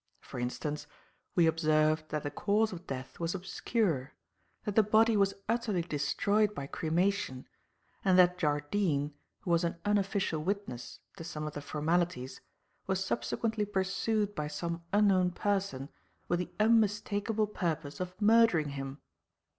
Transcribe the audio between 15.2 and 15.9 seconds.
person